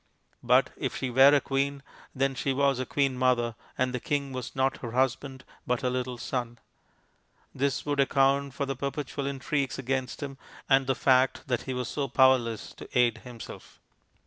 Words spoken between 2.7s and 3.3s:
a queen